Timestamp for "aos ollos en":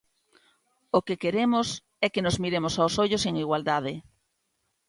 2.77-3.33